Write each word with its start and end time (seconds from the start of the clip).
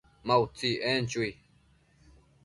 Ma 0.25 0.35
utsi, 0.43 0.71
en 0.91 1.03
chui 1.11 1.29